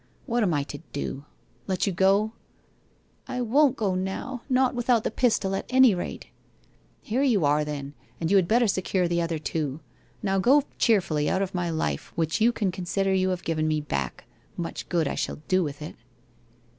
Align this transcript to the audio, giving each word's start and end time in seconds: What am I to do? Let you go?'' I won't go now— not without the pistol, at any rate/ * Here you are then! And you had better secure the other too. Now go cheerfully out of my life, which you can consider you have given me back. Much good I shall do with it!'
What 0.25 0.41
am 0.41 0.51
I 0.51 0.63
to 0.63 0.79
do? 0.93 1.25
Let 1.67 1.85
you 1.85 1.93
go?'' 1.93 2.31
I 3.27 3.39
won't 3.39 3.77
go 3.77 3.93
now— 3.93 4.41
not 4.59 4.73
without 4.73 5.03
the 5.03 5.11
pistol, 5.11 5.53
at 5.53 5.67
any 5.69 5.93
rate/ 5.93 6.25
* 6.67 6.71
Here 7.03 7.21
you 7.21 7.45
are 7.45 7.63
then! 7.63 7.93
And 8.19 8.31
you 8.31 8.37
had 8.37 8.47
better 8.47 8.65
secure 8.67 9.07
the 9.07 9.21
other 9.21 9.37
too. 9.37 9.79
Now 10.23 10.39
go 10.39 10.63
cheerfully 10.79 11.29
out 11.29 11.43
of 11.43 11.53
my 11.53 11.69
life, 11.69 12.13
which 12.15 12.41
you 12.41 12.51
can 12.51 12.71
consider 12.71 13.13
you 13.13 13.29
have 13.29 13.43
given 13.43 13.67
me 13.67 13.79
back. 13.79 14.23
Much 14.57 14.89
good 14.89 15.07
I 15.07 15.13
shall 15.13 15.39
do 15.47 15.63
with 15.63 15.83
it!' 15.83 15.95